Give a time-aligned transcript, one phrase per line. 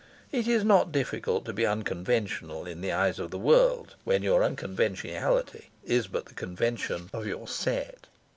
[0.31, 4.43] It is not difficult to be unconventional in the eyes of the world when your
[4.43, 8.07] unconventionality is but the convention of your set.